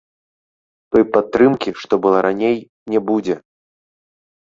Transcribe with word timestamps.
Той 0.95 1.03
падтрымкі, 1.17 1.69
што 1.83 1.93
была 2.07 2.19
раней, 2.29 2.57
не 2.97 3.07
будзе! 3.11 3.35